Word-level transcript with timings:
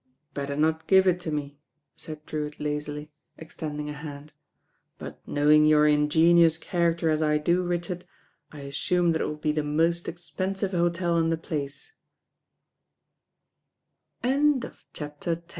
"Better 0.33 0.55
not 0.55 0.87
give 0.87 1.05
it 1.05 1.19
to 1.19 1.31
me," 1.31 1.59
said 1.95 2.25
Drewitt 2.25 2.59
lazily, 2.59 3.11
extending 3.37 3.87
a 3.87 3.93
hand. 3.93 4.33
"But 4.97 5.21
knowing 5.27 5.63
your 5.63 5.85
ingenuous 5.85 6.57
character 6.57 7.11
as 7.11 7.21
I 7.21 7.37
do, 7.37 7.61
Richard, 7.61 8.05
I 8.51 8.61
assume 8.61 9.11
that 9.11 9.21
it 9.21 9.25
will 9.25 9.35
be 9.35 9.51
the 9.51 9.61
most 9.61 10.07
expensive 10.07 10.71
hote 10.71 10.97